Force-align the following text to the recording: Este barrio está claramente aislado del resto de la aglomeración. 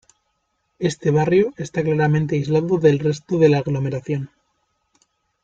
Este 0.79 1.11
barrio 1.11 1.53
está 1.57 1.83
claramente 1.83 2.33
aislado 2.35 2.79
del 2.79 2.97
resto 2.97 3.37
de 3.37 3.49
la 3.49 3.59
aglomeración. 3.59 4.31